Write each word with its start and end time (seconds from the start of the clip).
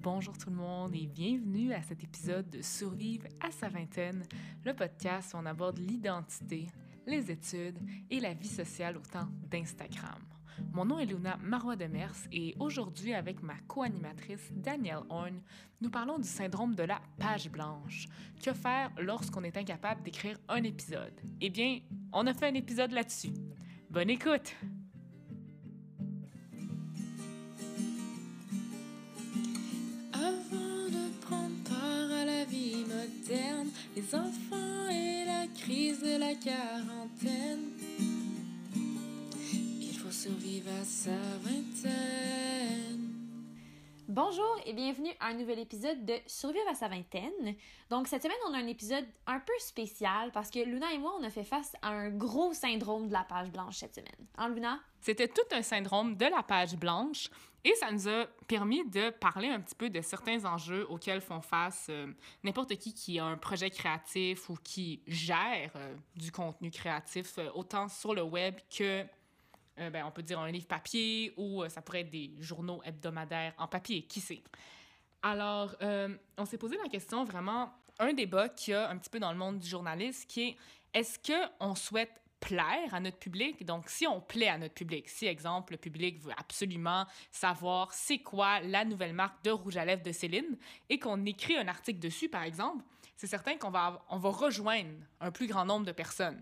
Bonjour 0.00 0.38
tout 0.38 0.50
le 0.50 0.56
monde 0.56 0.94
et 0.94 1.08
bienvenue 1.08 1.72
à 1.72 1.82
cet 1.82 2.04
épisode 2.04 2.48
de 2.48 2.62
Survivre 2.62 3.26
à 3.40 3.50
sa 3.50 3.68
vingtaine, 3.68 4.22
le 4.64 4.72
podcast 4.72 5.34
où 5.34 5.38
on 5.38 5.46
aborde 5.46 5.78
l'identité, 5.78 6.68
les 7.04 7.32
études 7.32 7.80
et 8.08 8.20
la 8.20 8.32
vie 8.32 8.48
sociale 8.48 8.96
au 8.96 9.00
temps 9.00 9.26
d'Instagram. 9.50 10.22
Mon 10.72 10.84
nom 10.84 11.00
est 11.00 11.06
Luna 11.06 11.36
Marois 11.42 11.74
Demers 11.74 12.14
et 12.30 12.54
aujourd'hui, 12.60 13.12
avec 13.12 13.42
ma 13.42 13.58
co-animatrice 13.66 14.52
Danielle 14.52 15.02
Horn, 15.08 15.40
nous 15.80 15.90
parlons 15.90 16.18
du 16.18 16.28
syndrome 16.28 16.76
de 16.76 16.84
la 16.84 17.00
page 17.18 17.50
blanche. 17.50 18.06
Que 18.40 18.52
faire 18.52 18.92
lorsqu'on 19.00 19.42
est 19.42 19.56
incapable 19.56 20.04
d'écrire 20.04 20.38
un 20.48 20.62
épisode? 20.62 21.20
Eh 21.40 21.50
bien, 21.50 21.80
on 22.12 22.24
a 22.28 22.34
fait 22.34 22.46
un 22.46 22.54
épisode 22.54 22.92
là-dessus. 22.92 23.34
Bonne 23.90 24.10
écoute! 24.10 24.54
Les 33.98 34.14
enfants 34.14 34.88
et 34.90 35.24
la 35.24 35.46
crise 35.60 36.00
de 36.00 36.18
la 36.18 36.34
quarantaine. 36.34 37.72
Il 39.80 39.94
faut 39.94 40.12
survivre 40.12 40.70
à 40.80 40.84
sa. 40.84 41.10
Bonjour 44.20 44.58
et 44.66 44.72
bienvenue 44.72 45.12
à 45.20 45.28
un 45.28 45.34
nouvel 45.34 45.60
épisode 45.60 46.04
de 46.04 46.14
Survivre 46.26 46.68
à 46.68 46.74
sa 46.74 46.88
vingtaine. 46.88 47.54
Donc 47.88 48.08
cette 48.08 48.20
semaine, 48.20 48.36
on 48.48 48.52
a 48.52 48.58
un 48.58 48.66
épisode 48.66 49.06
un 49.28 49.38
peu 49.38 49.52
spécial 49.60 50.32
parce 50.32 50.50
que 50.50 50.58
Luna 50.58 50.92
et 50.92 50.98
moi, 50.98 51.14
on 51.20 51.22
a 51.22 51.30
fait 51.30 51.44
face 51.44 51.76
à 51.82 51.90
un 51.90 52.10
gros 52.10 52.52
syndrome 52.52 53.06
de 53.06 53.12
la 53.12 53.22
page 53.22 53.52
blanche 53.52 53.76
cette 53.76 53.94
semaine. 53.94 54.26
Hein, 54.36 54.48
Luna? 54.48 54.80
C'était 55.00 55.28
tout 55.28 55.46
un 55.52 55.62
syndrome 55.62 56.16
de 56.16 56.24
la 56.24 56.42
page 56.42 56.74
blanche 56.74 57.30
et 57.62 57.72
ça 57.76 57.92
nous 57.92 58.08
a 58.08 58.26
permis 58.48 58.84
de 58.88 59.10
parler 59.10 59.50
un 59.50 59.60
petit 59.60 59.76
peu 59.76 59.88
de 59.88 60.00
certains 60.00 60.44
enjeux 60.44 60.84
auxquels 60.90 61.20
font 61.20 61.40
face 61.40 61.86
euh, 61.88 62.08
n'importe 62.42 62.74
qui 62.74 62.94
qui 62.94 63.20
a 63.20 63.24
un 63.24 63.36
projet 63.36 63.70
créatif 63.70 64.50
ou 64.50 64.56
qui 64.64 65.00
gère 65.06 65.70
euh, 65.76 65.94
du 66.16 66.32
contenu 66.32 66.72
créatif, 66.72 67.38
euh, 67.38 67.50
autant 67.54 67.86
sur 67.88 68.14
le 68.14 68.22
web 68.22 68.56
que 68.68 69.04
euh, 69.78 69.90
ben, 69.90 70.04
on 70.04 70.10
peut 70.10 70.22
dire 70.22 70.38
un 70.38 70.50
livre 70.50 70.66
papier 70.66 71.32
ou 71.36 71.62
euh, 71.62 71.68
ça 71.68 71.82
pourrait 71.82 72.00
être 72.00 72.10
des 72.10 72.32
journaux 72.38 72.80
hebdomadaires 72.84 73.54
en 73.58 73.68
papier, 73.68 74.02
qui 74.02 74.20
sait? 74.20 74.42
Alors, 75.22 75.74
euh, 75.82 76.16
on 76.36 76.44
s'est 76.44 76.58
posé 76.58 76.76
la 76.82 76.88
question 76.88 77.24
vraiment, 77.24 77.72
un 77.98 78.12
débat 78.12 78.48
qu'il 78.48 78.72
y 78.72 78.74
a 78.74 78.88
un 78.88 78.96
petit 78.96 79.10
peu 79.10 79.18
dans 79.18 79.32
le 79.32 79.38
monde 79.38 79.58
du 79.58 79.68
journalisme 79.68 80.26
qui 80.28 80.42
est 80.42 80.56
est-ce 80.94 81.18
qu'on 81.18 81.74
souhaite 81.74 82.20
plaire 82.40 82.94
à 82.94 83.00
notre 83.00 83.18
public? 83.18 83.64
Donc, 83.64 83.88
si 83.88 84.06
on 84.06 84.20
plaît 84.20 84.48
à 84.48 84.58
notre 84.58 84.74
public, 84.74 85.08
si, 85.08 85.26
exemple, 85.26 85.72
le 85.72 85.78
public 85.78 86.20
veut 86.20 86.32
absolument 86.36 87.04
savoir 87.30 87.92
c'est 87.92 88.18
quoi 88.18 88.60
la 88.60 88.84
nouvelle 88.84 89.12
marque 89.12 89.42
de 89.44 89.50
rouge 89.50 89.76
à 89.76 89.84
lèvres 89.84 90.02
de 90.02 90.12
Céline 90.12 90.56
et 90.88 90.98
qu'on 90.98 91.24
écrit 91.24 91.56
un 91.56 91.68
article 91.68 91.98
dessus, 91.98 92.28
par 92.28 92.44
exemple, 92.44 92.84
c'est 93.16 93.26
certain 93.26 93.56
qu'on 93.56 93.70
va, 93.70 94.04
on 94.08 94.18
va 94.18 94.30
rejoindre 94.30 94.90
un 95.20 95.32
plus 95.32 95.48
grand 95.48 95.64
nombre 95.64 95.84
de 95.84 95.92
personnes. 95.92 96.40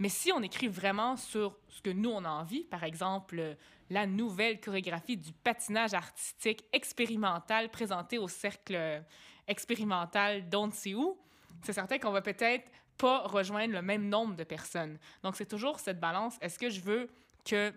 Mais 0.00 0.08
si 0.08 0.32
on 0.32 0.42
écrit 0.42 0.66
vraiment 0.66 1.16
sur 1.16 1.58
ce 1.68 1.82
que 1.82 1.90
nous, 1.90 2.08
on 2.08 2.24
a 2.24 2.30
envie, 2.30 2.64
par 2.64 2.84
exemple, 2.84 3.56
la 3.90 4.06
nouvelle 4.06 4.58
chorégraphie 4.58 5.18
du 5.18 5.32
patinage 5.32 5.92
artistique 5.92 6.64
expérimental 6.72 7.70
présenté 7.70 8.16
au 8.16 8.26
cercle 8.26 9.04
expérimental 9.46 10.48
d'on 10.48 10.70
sait 10.70 10.94
où, 10.94 11.18
c'est 11.62 11.74
certain 11.74 11.98
qu'on 11.98 12.12
va 12.12 12.22
peut-être 12.22 12.66
pas 12.96 13.26
rejoindre 13.26 13.74
le 13.74 13.82
même 13.82 14.08
nombre 14.08 14.36
de 14.36 14.44
personnes. 14.44 14.98
Donc, 15.22 15.36
c'est 15.36 15.46
toujours 15.46 15.78
cette 15.78 16.00
balance. 16.00 16.38
Est-ce 16.40 16.58
que 16.58 16.70
je 16.70 16.80
veux 16.80 17.10
que 17.44 17.72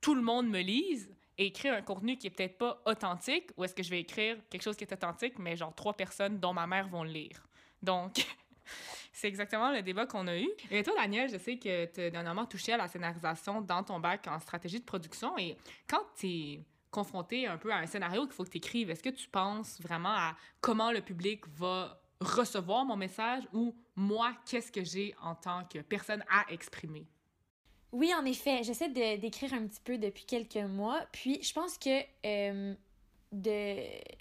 tout 0.00 0.14
le 0.14 0.22
monde 0.22 0.48
me 0.48 0.60
lise 0.60 1.14
et 1.36 1.46
écrire 1.46 1.74
un 1.74 1.82
contenu 1.82 2.16
qui 2.16 2.26
est 2.26 2.30
peut-être 2.30 2.56
pas 2.56 2.80
authentique 2.86 3.50
ou 3.58 3.64
est-ce 3.64 3.74
que 3.74 3.82
je 3.82 3.90
vais 3.90 4.00
écrire 4.00 4.38
quelque 4.48 4.62
chose 4.62 4.76
qui 4.76 4.84
est 4.84 4.92
authentique, 4.92 5.38
mais 5.38 5.56
genre 5.56 5.74
trois 5.74 5.94
personnes 5.94 6.38
dont 6.38 6.54
ma 6.54 6.66
mère 6.66 6.88
vont 6.88 7.04
le 7.04 7.10
lire? 7.10 7.46
Donc, 7.82 8.26
c'est 9.12 9.28
exactement 9.28 9.70
le 9.70 9.82
débat 9.82 10.06
qu'on 10.06 10.26
a 10.26 10.38
eu. 10.38 10.48
Et 10.70 10.82
toi, 10.82 10.94
Daniel, 10.96 11.30
je 11.30 11.38
sais 11.38 11.56
que 11.56 11.86
tu 11.86 12.00
as 12.00 12.10
dernièrement 12.10 12.46
touché 12.46 12.72
à 12.72 12.76
la 12.76 12.88
scénarisation 12.88 13.60
dans 13.60 13.82
ton 13.82 14.00
bac 14.00 14.26
en 14.28 14.38
stratégie 14.40 14.80
de 14.80 14.84
production. 14.84 15.36
Et 15.38 15.56
quand 15.88 16.02
tu 16.16 16.26
es 16.26 16.64
confronté 16.90 17.46
un 17.46 17.56
peu 17.56 17.72
à 17.72 17.76
un 17.76 17.86
scénario 17.86 18.24
qu'il 18.24 18.32
faut 18.32 18.44
que 18.44 18.50
tu 18.50 18.58
écrives, 18.58 18.90
est-ce 18.90 19.02
que 19.02 19.10
tu 19.10 19.28
penses 19.28 19.80
vraiment 19.80 20.12
à 20.12 20.36
comment 20.60 20.90
le 20.90 21.00
public 21.00 21.46
va 21.48 22.00
recevoir 22.20 22.84
mon 22.84 22.96
message 22.96 23.44
ou 23.52 23.74
moi, 23.96 24.32
qu'est-ce 24.46 24.70
que 24.70 24.84
j'ai 24.84 25.14
en 25.22 25.34
tant 25.34 25.64
que 25.64 25.78
personne 25.78 26.24
à 26.30 26.50
exprimer? 26.50 27.06
Oui, 27.92 28.12
en 28.14 28.24
effet, 28.24 28.62
j'essaie 28.62 28.88
d'écrire 28.88 29.52
un 29.52 29.66
petit 29.66 29.80
peu 29.82 29.98
depuis 29.98 30.24
quelques 30.24 30.56
mois. 30.56 31.00
Puis, 31.12 31.42
je 31.42 31.52
pense 31.52 31.76
que 31.76 32.00
euh, 32.24 32.74
de 33.32 33.76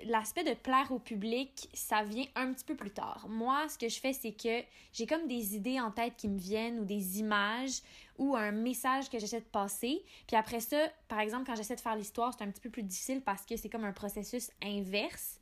l'aspect 0.06 0.44
de 0.44 0.54
plaire 0.54 0.92
au 0.92 1.00
public, 1.00 1.68
ça 1.74 2.04
vient 2.04 2.26
un 2.36 2.54
petit 2.54 2.64
peu 2.64 2.76
plus 2.76 2.92
tard. 2.92 3.26
Moi, 3.28 3.68
ce 3.68 3.78
que 3.78 3.90
je 3.90 4.00
fais, 4.00 4.14
c'est 4.14 4.34
que 4.34 4.64
j'ai 4.94 5.08
comme 5.08 5.28
des 5.28 5.56
idées 5.56 5.80
en 5.80 5.90
tête 5.90 6.14
qui 6.16 6.28
me 6.28 6.38
viennent 6.38 6.80
ou 6.80 6.86
des 6.86 7.20
images 7.20 7.82
ou 8.20 8.36
un 8.36 8.52
message 8.52 9.10
que 9.10 9.18
j'essaie 9.18 9.40
de 9.40 9.46
passer. 9.46 10.04
Puis 10.28 10.36
après 10.36 10.60
ça, 10.60 10.78
par 11.08 11.20
exemple, 11.22 11.46
quand 11.46 11.56
j'essaie 11.56 11.76
de 11.76 11.82
faire 11.82 11.96
l'histoire, 11.96 12.34
c'est 12.38 12.44
un 12.44 12.52
petit 12.52 12.62
peu 12.62 12.70
plus 12.70 12.84
difficile 12.84 13.22
parce 13.22 13.46
que 13.46 13.58
c'est 13.58 13.70
comme 13.70 13.86
un 13.86 13.94
processus 13.94 14.52
inverse. 14.64 15.40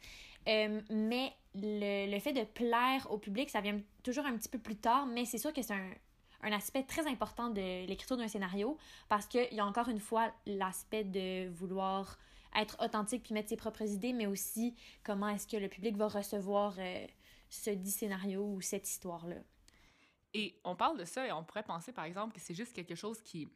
Euh, 0.47 0.79
mais 0.89 1.33
le, 1.55 2.09
le 2.09 2.19
fait 2.19 2.31
de 2.31 2.43
plaire 2.43 3.05
au 3.11 3.17
public, 3.17 3.49
ça 3.49 3.59
vient 3.59 3.81
toujours 4.01 4.25
un 4.25 4.37
petit 4.37 4.47
peu 4.49 4.59
plus 4.59 4.77
tard, 4.77 5.07
mais 5.07 5.25
c'est 5.25 5.39
sûr 5.39 5.51
que 5.51 5.61
c'est 5.61 5.73
un, 5.73 5.91
un 6.43 6.51
aspect 6.53 6.83
très 6.83 7.05
important 7.07 7.49
de 7.49 7.85
l'écriture 7.85 8.15
d'un 8.15 8.27
scénario 8.27 8.77
parce 9.09 9.25
qu'il 9.25 9.53
y 9.53 9.59
a 9.59 9.65
encore 9.65 9.89
une 9.89 9.99
fois 9.99 10.31
l'aspect 10.45 11.03
de 11.03 11.49
vouloir 11.49 12.17
être 12.55 12.77
authentique 12.83 13.23
puis 13.23 13.33
mettre 13.33 13.49
ses 13.49 13.57
propres 13.57 13.83
idées, 13.83 14.13
mais 14.13 14.27
aussi 14.27 14.75
comment 15.03 15.29
est-ce 15.29 15.47
que 15.47 15.57
le 15.57 15.69
public 15.69 15.95
va 15.97 16.07
recevoir 16.07 16.75
euh, 16.79 17.05
ce 17.49 17.71
dit 17.71 17.91
scénario 17.91 18.43
ou 18.43 18.61
cette 18.61 18.87
histoire-là. 18.89 19.37
Et 20.33 20.59
on 20.63 20.75
parle 20.75 20.97
de 20.97 21.05
ça 21.05 21.25
et 21.25 21.31
on 21.31 21.43
pourrait 21.43 21.63
penser, 21.63 21.91
par 21.91 22.05
exemple, 22.05 22.33
que 22.33 22.41
c'est 22.41 22.53
juste 22.53 22.73
quelque 22.73 22.95
chose 22.95 23.21
qui 23.21 23.47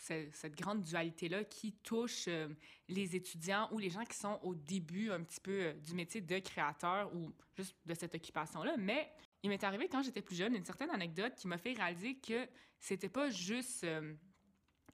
cette 0.00 0.54
grande 0.54 0.82
dualité-là 0.82 1.42
qui 1.42 1.72
touche 1.72 2.26
euh, 2.28 2.46
les 2.88 3.16
étudiants 3.16 3.68
ou 3.72 3.78
les 3.78 3.90
gens 3.90 4.04
qui 4.04 4.16
sont 4.16 4.38
au 4.44 4.54
début 4.54 5.10
un 5.10 5.24
petit 5.24 5.40
peu 5.40 5.50
euh, 5.50 5.72
du 5.72 5.92
métier 5.92 6.20
de 6.20 6.38
créateur 6.38 7.12
ou 7.16 7.32
juste 7.56 7.74
de 7.84 7.94
cette 7.94 8.14
occupation-là. 8.14 8.76
Mais 8.78 9.10
il 9.42 9.50
m'est 9.50 9.64
arrivé 9.64 9.88
quand 9.88 10.04
j'étais 10.04 10.22
plus 10.22 10.36
jeune 10.36 10.54
une 10.54 10.64
certaine 10.64 10.90
anecdote 10.90 11.34
qui 11.34 11.48
m'a 11.48 11.58
fait 11.58 11.72
réaliser 11.72 12.14
que 12.14 12.48
c'était 12.78 13.08
pas 13.08 13.28
juste 13.28 13.84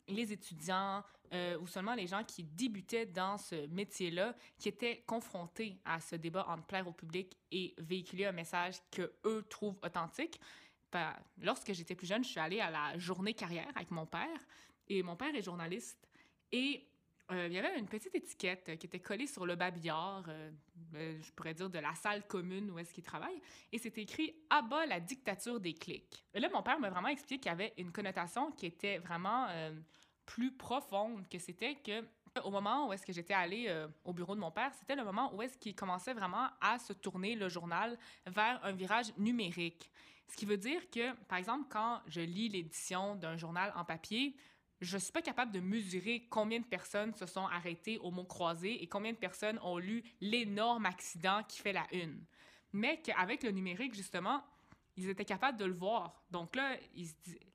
les 0.08 0.32
étudiants 0.32 1.02
euh, 1.34 1.58
ou 1.58 1.66
seulement 1.66 1.94
les 1.94 2.06
gens 2.06 2.22
qui 2.22 2.44
débutaient 2.44 3.06
dans 3.06 3.36
ce 3.36 3.66
métier-là 3.66 4.34
qui 4.58 4.68
étaient 4.68 5.02
confrontés 5.06 5.80
à 5.84 6.00
ce 6.00 6.16
débat 6.16 6.46
entre 6.48 6.64
plaire 6.64 6.86
au 6.86 6.92
public 6.92 7.36
et 7.50 7.74
véhiculer 7.78 8.26
un 8.26 8.32
message 8.32 8.76
que 8.90 9.12
eux 9.26 9.44
trouvent 9.50 9.78
authentique. 9.82 10.40
Ben, 10.92 11.12
lorsque 11.38 11.72
j'étais 11.72 11.96
plus 11.96 12.06
jeune, 12.06 12.22
je 12.22 12.28
suis 12.28 12.40
allée 12.40 12.60
à 12.60 12.70
la 12.70 12.96
journée 12.98 13.34
carrière 13.34 13.68
avec 13.74 13.90
mon 13.90 14.06
père 14.06 14.38
et 14.88 15.02
mon 15.02 15.16
père 15.16 15.34
est 15.34 15.42
journaliste 15.42 16.08
et 16.52 16.86
euh, 17.32 17.46
il 17.46 17.54
y 17.54 17.58
avait 17.58 17.78
une 17.78 17.88
petite 17.88 18.14
étiquette 18.14 18.76
qui 18.78 18.86
était 18.86 19.00
collée 19.00 19.26
sur 19.26 19.46
le 19.46 19.56
babillard, 19.56 20.24
euh, 20.28 20.50
je 20.92 21.32
pourrais 21.32 21.54
dire 21.54 21.70
de 21.70 21.78
la 21.78 21.94
salle 21.94 22.26
commune 22.26 22.70
où 22.70 22.78
est-ce 22.78 22.92
qu'il 22.92 23.02
travaille, 23.02 23.40
et 23.72 23.78
c'était 23.78 24.02
écrit 24.02 24.34
«À 24.50 24.60
bas 24.60 24.84
la 24.84 25.00
dictature 25.00 25.58
des 25.58 25.72
clics». 25.72 26.26
Là, 26.34 26.48
mon 26.50 26.62
père 26.62 26.78
m'a 26.78 26.90
vraiment 26.90 27.08
expliqué 27.08 27.40
qu'il 27.40 27.50
y 27.50 27.54
avait 27.54 27.72
une 27.78 27.92
connotation 27.92 28.52
qui 28.52 28.66
était 28.66 28.98
vraiment 28.98 29.46
euh, 29.48 29.72
plus 30.26 30.52
profonde, 30.52 31.28
que 31.28 31.38
c'était 31.38 31.76
que 31.76 32.04
au 32.42 32.50
moment 32.50 32.88
où 32.88 32.92
est-ce 32.92 33.06
que 33.06 33.12
j'étais 33.12 33.34
allée 33.34 33.66
euh, 33.68 33.86
au 34.04 34.12
bureau 34.12 34.34
de 34.34 34.40
mon 34.40 34.50
père, 34.50 34.72
c'était 34.74 34.96
le 34.96 35.04
moment 35.04 35.32
où 35.34 35.42
est-ce 35.42 35.56
qu'il 35.56 35.74
commençait 35.74 36.14
vraiment 36.14 36.48
à 36.60 36.78
se 36.78 36.92
tourner 36.92 37.36
le 37.36 37.48
journal 37.48 37.96
vers 38.26 38.64
un 38.64 38.72
virage 38.72 39.16
numérique. 39.16 39.90
Ce 40.28 40.36
qui 40.36 40.46
veut 40.46 40.56
dire 40.56 40.90
que, 40.90 41.12
par 41.24 41.38
exemple, 41.38 41.66
quand 41.68 42.00
je 42.06 42.20
lis 42.20 42.48
l'édition 42.48 43.14
d'un 43.14 43.36
journal 43.36 43.72
en 43.76 43.84
papier, 43.84 44.34
je 44.80 44.98
suis 44.98 45.12
pas 45.12 45.22
capable 45.22 45.52
de 45.52 45.60
mesurer 45.60 46.26
combien 46.28 46.58
de 46.58 46.64
personnes 46.64 47.14
se 47.14 47.26
sont 47.26 47.46
arrêtées 47.46 47.98
au 47.98 48.10
mot 48.10 48.24
croisé 48.24 48.82
et 48.82 48.86
combien 48.86 49.12
de 49.12 49.16
personnes 49.16 49.58
ont 49.62 49.78
lu 49.78 50.02
l'énorme 50.20 50.86
accident 50.86 51.42
qui 51.48 51.60
fait 51.60 51.72
la 51.72 51.86
une. 51.92 52.24
Mais 52.72 53.00
qu'avec 53.00 53.42
le 53.44 53.50
numérique, 53.50 53.94
justement, 53.94 54.42
ils 54.96 55.08
étaient 55.08 55.24
capables 55.24 55.58
de 55.58 55.64
le 55.64 55.74
voir. 55.74 56.24
Donc 56.30 56.56
là, 56.56 56.76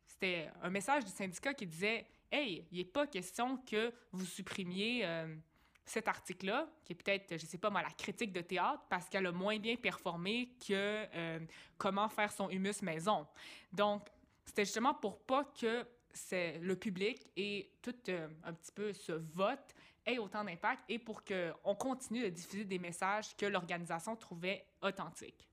c'était 0.06 0.50
un 0.62 0.69
message 0.69 1.06
du 1.06 1.12
syndicat 1.12 1.54
qui 1.54 1.68
disait 1.68 2.06
Hey, 2.31 2.68
il 2.72 2.78
n'est 2.78 2.84
pas 2.84 3.08
question 3.08 3.58
que 3.58 3.92
vous 4.12 4.26
supprimiez 4.26 5.04
euh, 5.04 5.36
cet 5.84 6.08
article-là, 6.08 6.70
qui 6.86 6.94
est 6.94 6.96
peut-être, 6.96 7.38
je 7.40 7.46
sais 7.46 7.58
pas 7.58 7.72
moi, 7.72 7.81
la 7.81 7.90
critique 7.90 8.31
de 8.31 8.42
théâtre, 8.42 8.84
parce 8.88 9.10
qu'elle 9.10 9.26
a 9.26 9.31
moins 9.31 9.58
bien 9.58 9.76
performé 9.76 10.52
que 10.60 10.74
euh, 10.74 11.40
comment 11.78 12.08
faire 12.08 12.31
son 12.31 12.50
humus 12.50 12.84
maison. 12.84 13.26
Donc, 13.74 14.08
c'était 14.46 14.66
justement 14.66 14.94
pour 14.94 15.20
pas 15.20 15.44
que 15.60 15.86
le 16.31 16.74
public 16.76 17.28
et 17.36 17.72
tout 17.81 17.96
euh, 18.10 18.28
un 18.44 18.54
petit 18.54 18.72
peu 18.72 18.94
ce 18.94 19.14
vote 19.14 19.74
ait 20.06 20.20
autant 20.20 20.44
d'impact 20.44 20.84
et 20.90 21.00
pour 21.00 21.24
qu'on 21.24 21.76
continue 21.76 22.24
de 22.24 22.30
diffuser 22.30 22.66
des 22.66 22.80
messages 22.80 23.36
que 23.36 23.46
l'organisation 23.46 24.16
trouvait 24.16 24.66
authentiques. 24.81 25.48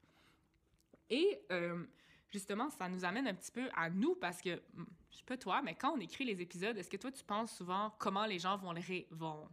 Et 1.09 1.41
justement, 2.31 2.71
ça 2.71 2.89
nous 2.89 3.05
amène 3.05 3.27
un 3.27 3.35
petit 3.35 3.53
peu 3.53 3.69
à 3.75 3.91
nous 3.91 4.15
parce 4.15 4.41
que, 4.41 4.57
hmm, 4.75 4.85
je 5.11 5.17
sais 5.17 5.25
pas 5.25 5.37
toi, 5.37 5.63
mais 5.63 5.75
quand 5.75 5.93
on 5.97 6.01
écrit 6.01 6.25
les 6.25 6.41
épisodes, 6.41 6.77
est-ce 6.77 6.91
que 6.91 6.97
toi 6.97 7.11
tu 7.13 7.25
penses 7.25 7.57
souvent 7.57 7.93
comment 7.99 8.27
les 8.27 8.39
gens 8.39 8.57
vont, 8.57 8.73
les 8.73 9.07
vont, 9.11 9.49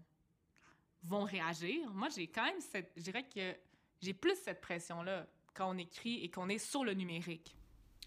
vont 1.04 1.24
réagir? 1.24 1.90
Moi, 1.94 2.10
j'ai 2.10 2.28
quand 2.28 2.46
même 2.46 2.60
cette... 2.60 2.92
Je 2.98 3.04
dirais 3.04 3.24
que 3.24 3.56
j'ai 4.02 4.14
plus 4.14 4.36
cette 4.36 4.62
pression-là 4.62 5.26
quand 5.54 5.70
on 5.70 5.78
écrit 5.78 6.24
et 6.24 6.30
qu'on 6.30 6.50
est 6.50 6.58
sur 6.58 6.84
le 6.84 6.94
numérique. 6.94 7.56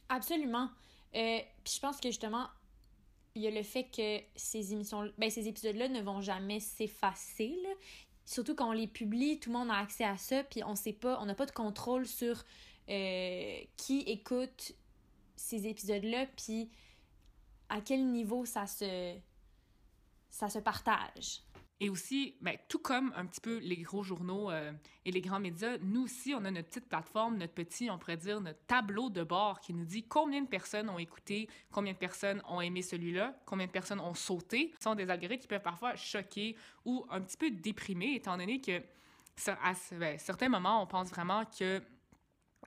Absolument. 0.09 0.71
Euh, 1.15 1.41
puis 1.65 1.75
je 1.75 1.81
pense 1.81 2.01
que 2.01 2.09
justement, 2.09 2.49
il 3.35 3.43
y 3.43 3.47
a 3.47 3.51
le 3.51 3.63
fait 3.63 3.85
que 3.85 4.21
ces 4.35 4.73
émissions, 4.73 5.11
ben, 5.19 5.31
ces 5.31 5.49
épisodes-là 5.49 5.89
ne 5.89 6.01
vont 6.01 6.21
jamais 6.21 6.61
s'effacer. 6.61 7.57
Surtout 8.25 8.55
quand 8.55 8.71
on 8.71 8.73
les 8.73 8.89
publie, 8.89 9.39
tout 9.39 9.51
le 9.51 9.59
monde 9.59 9.71
a 9.71 9.77
accès 9.77 10.05
à 10.05 10.17
ça, 10.17 10.43
puis 10.43 10.65
on 10.65 10.75
sait 10.75 10.93
pas, 10.93 11.19
on 11.21 11.27
n'a 11.27 11.35
pas 11.35 11.47
de 11.47 11.53
contrôle 11.53 12.07
sur 12.07 12.45
euh, 12.89 13.59
qui 13.77 14.01
écoute 14.01 14.73
ces 15.35 15.67
épisodes-là, 15.67 16.27
puis 16.37 16.71
à 17.69 17.81
quel 17.81 18.07
niveau 18.07 18.45
ça 18.45 18.67
se, 18.67 19.17
ça 20.31 20.49
se 20.49 20.59
partage. 20.59 21.43
Et 21.79 21.91
aussi, 21.91 22.37
ben, 22.41 22.57
tout 22.69 22.79
comme 22.79 23.13
un 23.17 23.27
petit 23.27 23.41
peu 23.41 23.59
les 23.59 23.77
gros 23.77 24.03
journaux 24.03 24.51
euh, 24.51 24.73
et 25.05 25.11
les 25.11 25.21
grands 25.21 25.41
médias, 25.41 25.77
nous 25.83 26.05
aussi, 26.05 26.35
on 26.35 26.43
a 26.47 26.51
notre 26.51 26.69
petite 26.69 26.89
plateforme, 26.89 27.37
notre 27.37 27.53
petit, 27.53 27.91
on 27.91 27.99
pourrait 27.99 28.17
dire, 28.17 28.41
notre 28.41 28.65
tableau 28.67 29.11
de 29.11 29.23
bord 29.23 29.61
qui 29.61 29.75
nous 29.75 29.85
dit 29.85 30.03
combien 30.05 30.41
de 30.41 30.49
personnes 30.49 30.89
ont 30.89 30.99
écouté, 30.99 31.51
combien 31.71 31.93
de 31.93 31.99
personnes 31.99 32.41
ont 32.49 32.63
aimé 32.63 32.81
celui-là, 32.81 33.39
combien 33.45 33.67
de 33.67 33.73
personnes 33.73 34.01
ont 34.01 34.15
sauté. 34.15 34.73
Ce 34.79 34.85
sont 34.85 34.95
des 34.95 35.11
algorithmes 35.11 35.43
qui 35.43 35.49
peuvent 35.49 35.61
parfois 35.61 35.97
choquer 35.97 36.57
ou 36.87 37.05
un 37.11 37.21
petit 37.21 37.37
peu 37.37 37.51
déprimer, 37.51 38.15
étant 38.15 38.39
donné 38.39 38.61
que 38.61 38.81
à 39.49 39.75
ben, 39.93 40.19
certains 40.19 40.49
moments, 40.49 40.83
on 40.83 40.87
pense 40.87 41.11
vraiment 41.11 41.45
que 41.45 41.83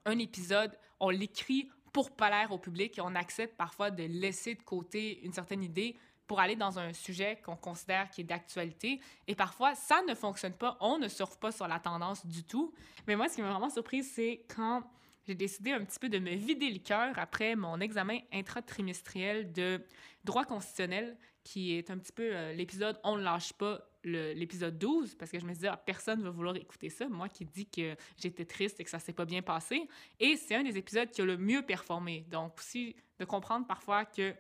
un 0.05 0.17
épisode, 0.19 0.77
on 0.99 1.09
l'écrit 1.09 1.69
pour 1.91 2.15
plaire 2.15 2.51
au 2.51 2.57
public 2.57 2.97
et 2.97 3.01
on 3.01 3.15
accepte 3.15 3.57
parfois 3.57 3.91
de 3.91 4.03
laisser 4.03 4.55
de 4.55 4.61
côté 4.61 5.21
une 5.23 5.33
certaine 5.33 5.63
idée 5.63 5.95
pour 6.27 6.39
aller 6.39 6.55
dans 6.55 6.77
un 6.77 6.93
sujet 6.93 7.41
qu'on 7.43 7.55
considère 7.55 8.09
qui 8.11 8.21
est 8.21 8.23
d'actualité. 8.23 8.99
Et 9.27 9.33
parfois, 9.33 9.73
ça 9.73 10.01
ne 10.07 10.13
fonctionne 10.13 10.53
pas. 10.53 10.77
On 10.79 10.99
ne 10.99 11.07
surfe 11.07 11.39
pas 11.39 11.51
sur 11.51 11.67
la 11.67 11.79
tendance 11.79 12.23
du 12.25 12.43
tout. 12.43 12.71
Mais 13.07 13.15
moi, 13.15 13.27
ce 13.27 13.35
qui 13.35 13.41
m'a 13.41 13.49
vraiment 13.49 13.71
surprise, 13.71 14.11
c'est 14.13 14.45
quand 14.55 14.83
j'ai 15.25 15.33
décidé 15.33 15.71
un 15.71 15.83
petit 15.83 15.97
peu 15.97 16.07
de 16.07 16.19
me 16.19 16.35
vider 16.35 16.69
le 16.69 16.79
cœur 16.79 17.17
après 17.17 17.55
mon 17.55 17.79
examen 17.79 18.19
intratrimestriel 18.31 19.51
de 19.51 19.83
droit 20.23 20.45
constitutionnel, 20.45 21.17
qui 21.43 21.73
est 21.73 21.89
un 21.89 21.97
petit 21.97 22.11
peu 22.11 22.29
euh, 22.31 22.53
l'épisode 22.53 22.99
On 23.03 23.17
ne 23.17 23.23
lâche 23.23 23.53
pas, 23.53 23.88
l'épisode 24.03 24.77
12, 24.77 25.15
parce 25.15 25.31
que 25.31 25.39
je 25.39 25.45
me 25.45 25.53
disais, 25.53 25.67
ah, 25.67 25.77
personne 25.77 26.19
ne 26.19 26.23
va 26.25 26.29
vouloir 26.29 26.55
écouter 26.55 26.89
ça, 26.89 27.07
moi 27.07 27.27
qui 27.27 27.45
dis 27.45 27.65
que 27.65 27.95
j'étais 28.17 28.45
triste 28.45 28.79
et 28.79 28.83
que 28.83 28.89
ça 28.89 28.99
s'est 28.99 29.13
pas 29.13 29.25
bien 29.25 29.41
passé. 29.41 29.87
Et 30.19 30.37
c'est 30.37 30.55
un 30.55 30.63
des 30.63 30.77
épisodes 30.77 31.09
qui 31.09 31.21
a 31.21 31.25
le 31.25 31.37
mieux 31.37 31.61
performé. 31.61 32.25
Donc 32.29 32.57
aussi, 32.57 32.95
de 33.19 33.25
comprendre 33.25 33.67
parfois 33.67 34.05
que 34.05 34.33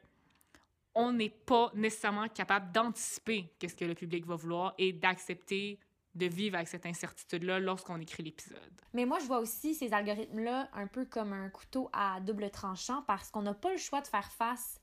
on 0.95 1.13
n'est 1.13 1.29
pas 1.29 1.71
nécessairement 1.75 2.27
capable 2.27 2.71
d'anticiper 2.71 3.53
qu'est-ce 3.59 3.75
que 3.75 3.85
le 3.85 3.93
public 3.93 4.25
va 4.25 4.35
vouloir 4.35 4.73
et 4.77 4.91
d'accepter 4.91 5.79
de 6.15 6.25
vivre 6.25 6.55
avec 6.55 6.67
cette 6.67 6.85
incertitude-là 6.85 7.59
lorsqu'on 7.59 7.99
écrit 8.01 8.23
l'épisode. 8.23 8.81
Mais 8.93 9.05
moi, 9.05 9.19
je 9.19 9.25
vois 9.25 9.39
aussi 9.39 9.75
ces 9.75 9.93
algorithmes-là 9.93 10.69
un 10.73 10.87
peu 10.87 11.05
comme 11.05 11.33
un 11.33 11.49
couteau 11.49 11.89
à 11.93 12.19
double 12.19 12.49
tranchant 12.49 13.03
parce 13.03 13.29
qu'on 13.29 13.43
n'a 13.43 13.53
pas 13.53 13.71
le 13.71 13.77
choix 13.77 14.01
de 14.01 14.07
faire 14.07 14.31
face 14.31 14.81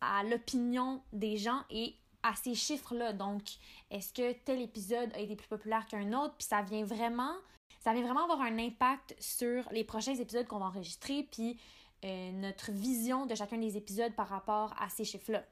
à 0.00 0.24
l'opinion 0.24 1.02
des 1.12 1.36
gens 1.36 1.62
et 1.70 1.94
à 2.26 2.34
ces 2.34 2.54
chiffres-là. 2.54 3.12
Donc, 3.12 3.42
est-ce 3.90 4.12
que 4.12 4.32
tel 4.32 4.60
épisode 4.60 5.12
a 5.14 5.20
été 5.20 5.36
plus 5.36 5.46
populaire 5.46 5.86
qu'un 5.86 6.12
autre? 6.12 6.34
Puis 6.36 6.48
ça 6.48 6.62
vient 6.62 6.84
vraiment, 6.84 7.34
ça 7.78 7.92
vient 7.92 8.02
vraiment 8.02 8.24
avoir 8.24 8.40
un 8.40 8.58
impact 8.58 9.14
sur 9.20 9.68
les 9.70 9.84
prochains 9.84 10.14
épisodes 10.14 10.46
qu'on 10.46 10.58
va 10.58 10.66
enregistrer. 10.66 11.26
Puis 11.30 11.56
euh, 12.04 12.32
notre 12.32 12.72
vision 12.72 13.26
de 13.26 13.34
chacun 13.34 13.58
des 13.58 13.76
épisodes 13.76 14.14
par 14.14 14.28
rapport 14.28 14.74
à 14.78 14.88
ces 14.88 15.04
chiffres-là. 15.04 15.44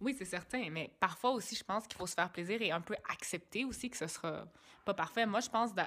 Oui, 0.00 0.14
c'est 0.18 0.26
certain, 0.26 0.68
mais 0.68 0.94
parfois 1.00 1.30
aussi, 1.30 1.54
je 1.54 1.64
pense 1.64 1.86
qu'il 1.86 1.96
faut 1.96 2.06
se 2.06 2.14
faire 2.14 2.30
plaisir 2.30 2.60
et 2.60 2.70
un 2.70 2.82
peu 2.82 2.96
accepter 3.08 3.64
aussi 3.64 3.88
que 3.88 3.96
ce 3.96 4.06
sera 4.06 4.44
pas 4.84 4.94
parfait. 4.94 5.24
Moi, 5.24 5.40
je 5.40 5.48
pense, 5.48 5.74
ben, 5.74 5.86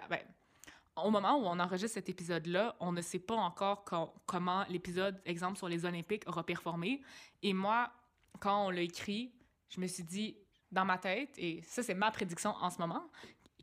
au 0.96 1.12
moment 1.12 1.38
où 1.38 1.46
on 1.46 1.60
enregistre 1.60 1.96
cet 1.96 2.10
épisode-là, 2.10 2.76
on 2.80 2.92
ne 2.92 3.02
sait 3.02 3.20
pas 3.20 3.36
encore 3.36 3.84
comment 4.26 4.66
l'épisode, 4.70 5.22
exemple 5.26 5.58
sur 5.58 5.70
les 5.70 5.86
Olympiques, 5.86 6.28
aura 6.28 6.44
performé. 6.44 7.02
Et 7.44 7.54
moi, 7.54 7.92
quand 8.40 8.66
on 8.66 8.70
l'a 8.72 8.82
écrit, 8.82 9.32
je 9.70 9.80
me 9.80 9.88
suis 9.88 10.04
dit, 10.04 10.38
dans 10.72 10.86
ma 10.86 10.98
tête, 10.98 11.32
et 11.38 11.62
ça, 11.64 11.84
c'est 11.84 11.94
ma 11.94 12.12
prédiction 12.12 12.52
en 12.62 12.70
ce 12.70 12.78
moment, 12.80 13.10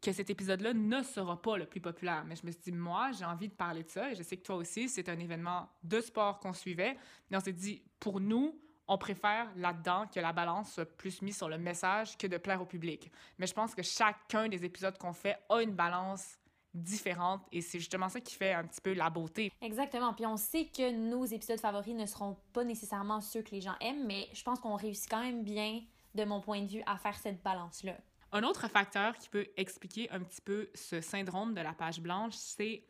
que 0.02 0.12
cet 0.12 0.30
épisode-là 0.30 0.74
ne 0.74 1.02
sera 1.02 1.40
pas 1.40 1.56
le 1.56 1.66
plus 1.66 1.80
populaire. 1.80 2.24
Mais 2.26 2.36
je 2.36 2.44
me 2.44 2.50
suis 2.50 2.60
dit, 2.60 2.72
moi, 2.72 3.12
j'ai 3.12 3.24
envie 3.24 3.48
de 3.48 3.54
parler 3.54 3.82
de 3.82 3.88
ça. 3.88 4.10
Et 4.10 4.14
je 4.14 4.22
sais 4.22 4.36
que 4.36 4.42
toi 4.42 4.56
aussi, 4.56 4.88
c'est 4.88 5.08
un 5.08 5.18
événement 5.18 5.68
de 5.82 6.00
sport 6.00 6.38
qu'on 6.38 6.52
suivait. 6.52 6.96
Mais 7.30 7.36
on 7.36 7.40
s'est 7.40 7.52
dit, 7.52 7.82
pour 7.98 8.20
nous, 8.20 8.58
on 8.88 8.98
préfère 8.98 9.50
là-dedans 9.56 10.06
que 10.12 10.20
la 10.20 10.32
balance 10.32 10.72
soit 10.74 10.84
plus 10.84 11.22
mise 11.22 11.36
sur 11.36 11.48
le 11.48 11.58
message 11.58 12.16
que 12.16 12.26
de 12.26 12.36
plaire 12.36 12.62
au 12.62 12.66
public. 12.66 13.10
Mais 13.38 13.46
je 13.46 13.54
pense 13.54 13.74
que 13.74 13.82
chacun 13.82 14.48
des 14.48 14.64
épisodes 14.64 14.96
qu'on 14.98 15.12
fait 15.12 15.38
a 15.48 15.60
une 15.62 15.74
balance 15.74 16.38
différente 16.72 17.40
et 17.50 17.62
c'est 17.62 17.78
justement 17.78 18.08
ça 18.08 18.20
qui 18.20 18.34
fait 18.34 18.52
un 18.52 18.64
petit 18.64 18.80
peu 18.80 18.92
la 18.92 19.08
beauté. 19.08 19.50
Exactement. 19.62 20.12
Puis 20.12 20.26
on 20.26 20.36
sait 20.36 20.66
que 20.66 20.92
nos 20.92 21.24
épisodes 21.24 21.58
favoris 21.58 21.94
ne 21.94 22.06
seront 22.06 22.36
pas 22.52 22.64
nécessairement 22.64 23.20
ceux 23.20 23.42
que 23.42 23.50
les 23.52 23.62
gens 23.62 23.76
aiment, 23.80 24.06
mais 24.06 24.28
je 24.32 24.42
pense 24.42 24.60
qu'on 24.60 24.76
réussit 24.76 25.10
quand 25.10 25.22
même 25.22 25.42
bien, 25.42 25.80
de 26.16 26.24
mon 26.24 26.40
point 26.40 26.62
de 26.62 26.68
vue, 26.68 26.82
à 26.86 26.96
faire 26.96 27.16
cette 27.16 27.42
balance-là. 27.42 27.96
Un 28.32 28.42
autre 28.42 28.68
facteur 28.68 29.16
qui 29.16 29.28
peut 29.28 29.46
expliquer 29.56 30.10
un 30.10 30.20
petit 30.20 30.40
peu 30.40 30.68
ce 30.74 31.00
syndrome 31.00 31.54
de 31.54 31.60
la 31.60 31.72
page 31.72 32.00
blanche, 32.00 32.34
c'est 32.34 32.82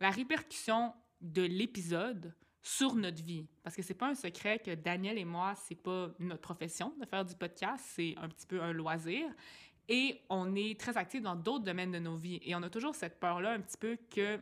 la 0.00 0.10
répercussion 0.10 0.92
de 1.20 1.42
l'épisode 1.42 2.34
sur 2.62 2.94
notre 2.94 3.22
vie. 3.22 3.46
Parce 3.62 3.76
que 3.76 3.82
c'est 3.82 3.94
pas 3.94 4.08
un 4.08 4.14
secret 4.14 4.58
que 4.58 4.74
Daniel 4.74 5.18
et 5.18 5.24
moi, 5.24 5.54
c'est 5.56 5.74
pas 5.74 6.08
notre 6.18 6.40
profession 6.40 6.92
de 7.00 7.06
faire 7.06 7.24
du 7.24 7.34
podcast, 7.34 7.84
c'est 7.94 8.14
un 8.18 8.28
petit 8.28 8.46
peu 8.46 8.60
un 8.60 8.72
loisir. 8.72 9.26
Et 9.88 10.20
on 10.28 10.54
est 10.54 10.78
très 10.78 10.96
actifs 10.96 11.22
dans 11.22 11.36
d'autres 11.36 11.64
domaines 11.64 11.90
de 11.90 11.98
nos 11.98 12.16
vies. 12.16 12.40
Et 12.44 12.54
on 12.54 12.62
a 12.62 12.70
toujours 12.70 12.94
cette 12.94 13.18
peur-là 13.18 13.52
un 13.52 13.60
petit 13.60 13.76
peu 13.76 13.96
que 14.10 14.40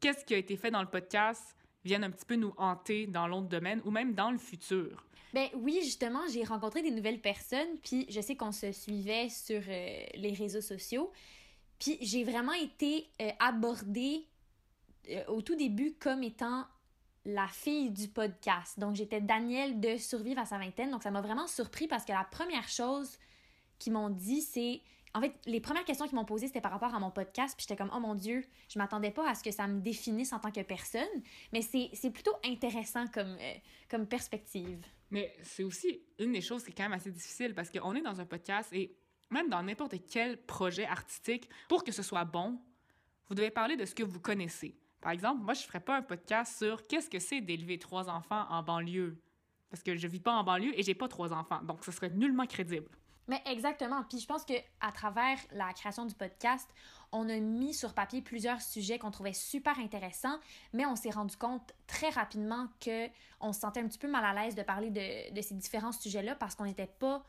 qu'est-ce 0.00 0.24
qui 0.24 0.34
a 0.34 0.38
été 0.38 0.56
fait 0.56 0.70
dans 0.70 0.82
le 0.82 0.88
podcast 0.88 1.55
vienne 1.86 2.04
un 2.04 2.10
petit 2.10 2.26
peu 2.26 2.36
nous 2.36 2.52
hanter 2.56 3.06
dans 3.06 3.26
l'autre 3.26 3.48
domaine 3.48 3.80
ou 3.84 3.90
même 3.90 4.14
dans 4.14 4.30
le 4.30 4.38
futur. 4.38 5.04
Ben 5.32 5.48
oui, 5.54 5.80
justement, 5.82 6.22
j'ai 6.32 6.44
rencontré 6.44 6.82
des 6.82 6.90
nouvelles 6.90 7.20
personnes, 7.20 7.78
puis 7.82 8.06
je 8.08 8.20
sais 8.20 8.36
qu'on 8.36 8.52
se 8.52 8.72
suivait 8.72 9.28
sur 9.28 9.60
euh, 9.68 10.06
les 10.14 10.32
réseaux 10.32 10.60
sociaux. 10.60 11.12
Puis 11.78 11.98
j'ai 12.00 12.24
vraiment 12.24 12.54
été 12.54 13.06
euh, 13.20 13.30
abordée 13.38 14.26
euh, 15.10 15.24
au 15.28 15.42
tout 15.42 15.54
début 15.54 15.94
comme 16.00 16.22
étant 16.22 16.64
la 17.26 17.48
fille 17.48 17.90
du 17.90 18.08
podcast. 18.08 18.78
Donc 18.78 18.94
j'étais 18.94 19.20
Danielle 19.20 19.80
de 19.80 19.96
Survivre 19.96 20.40
à 20.40 20.46
sa 20.46 20.58
vingtaine. 20.58 20.90
Donc 20.90 21.02
ça 21.02 21.10
m'a 21.10 21.20
vraiment 21.20 21.46
surpris 21.46 21.88
parce 21.88 22.04
que 22.04 22.12
la 22.12 22.24
première 22.24 22.68
chose 22.68 23.18
qu'ils 23.78 23.92
m'ont 23.92 24.10
dit, 24.10 24.40
c'est 24.40 24.80
en 25.16 25.20
fait, 25.22 25.32
les 25.46 25.60
premières 25.60 25.86
questions 25.86 26.06
qu'ils 26.06 26.16
m'ont 26.16 26.26
posées, 26.26 26.46
c'était 26.46 26.60
par 26.60 26.72
rapport 26.72 26.94
à 26.94 27.00
mon 27.00 27.10
podcast. 27.10 27.54
Puis 27.56 27.66
j'étais 27.66 27.76
comme, 27.76 27.90
oh 27.94 28.00
mon 28.00 28.14
Dieu, 28.14 28.44
je 28.68 28.78
m'attendais 28.78 29.10
pas 29.10 29.26
à 29.26 29.34
ce 29.34 29.42
que 29.42 29.50
ça 29.50 29.66
me 29.66 29.80
définisse 29.80 30.34
en 30.34 30.38
tant 30.38 30.50
que 30.50 30.60
personne. 30.60 31.08
Mais 31.54 31.62
c'est 31.62 32.10
plutôt 32.10 32.34
intéressant 32.44 33.06
comme, 33.06 33.38
euh, 33.40 33.54
comme 33.88 34.06
perspective. 34.06 34.84
Mais 35.10 35.34
c'est 35.42 35.62
aussi 35.62 36.02
une 36.18 36.32
des 36.32 36.42
choses 36.42 36.64
qui 36.64 36.72
est 36.72 36.74
quand 36.74 36.82
même 36.82 36.92
assez 36.92 37.10
difficile 37.10 37.54
parce 37.54 37.70
qu'on 37.70 37.94
est 37.94 38.02
dans 38.02 38.20
un 38.20 38.26
podcast 38.26 38.70
et 38.74 38.94
même 39.30 39.48
dans 39.48 39.62
n'importe 39.62 39.94
quel 40.06 40.36
projet 40.36 40.84
artistique, 40.84 41.48
pour 41.70 41.82
que 41.82 41.92
ce 41.92 42.02
soit 42.02 42.26
bon, 42.26 42.60
vous 43.28 43.34
devez 43.34 43.50
parler 43.50 43.76
de 43.76 43.86
ce 43.86 43.94
que 43.94 44.02
vous 44.02 44.20
connaissez. 44.20 44.78
Par 45.00 45.12
exemple, 45.12 45.40
moi, 45.42 45.54
je 45.54 45.62
ne 45.62 45.66
ferais 45.66 45.80
pas 45.80 45.96
un 45.96 46.02
podcast 46.02 46.58
sur 46.58 46.86
qu'est-ce 46.86 47.08
que 47.08 47.20
c'est 47.20 47.40
d'élever 47.40 47.78
trois 47.78 48.10
enfants 48.10 48.44
en 48.50 48.62
banlieue. 48.62 49.16
Parce 49.70 49.82
que 49.82 49.96
je 49.96 50.06
vis 50.08 50.20
pas 50.20 50.32
en 50.32 50.44
banlieue 50.44 50.78
et 50.78 50.82
j'ai 50.82 50.94
pas 50.94 51.08
trois 51.08 51.32
enfants. 51.32 51.62
Donc, 51.62 51.84
ce 51.84 51.90
serait 51.90 52.10
nullement 52.10 52.46
crédible. 52.46 52.90
Mais 53.28 53.42
exactement. 53.46 54.04
Puis 54.04 54.20
je 54.20 54.26
pense 54.26 54.44
que 54.44 54.54
à 54.80 54.92
travers 54.92 55.38
la 55.52 55.72
création 55.72 56.06
du 56.06 56.14
podcast, 56.14 56.68
on 57.12 57.28
a 57.28 57.38
mis 57.38 57.74
sur 57.74 57.94
papier 57.94 58.22
plusieurs 58.22 58.60
sujets 58.60 58.98
qu'on 58.98 59.10
trouvait 59.10 59.32
super 59.32 59.78
intéressants, 59.78 60.38
mais 60.72 60.86
on 60.86 60.96
s'est 60.96 61.10
rendu 61.10 61.36
compte 61.36 61.72
très 61.86 62.10
rapidement 62.10 62.68
que 62.80 63.08
on 63.40 63.52
se 63.52 63.60
sentait 63.60 63.80
un 63.80 63.88
petit 63.88 63.98
peu 63.98 64.08
mal 64.08 64.24
à 64.24 64.32
l'aise 64.32 64.54
de 64.54 64.62
parler 64.62 64.90
de, 64.90 65.32
de 65.32 65.40
ces 65.40 65.54
différents 65.54 65.92
sujets-là 65.92 66.34
parce 66.36 66.54
qu'on 66.54 66.64
n'était 66.64 66.86
pas 66.86 67.24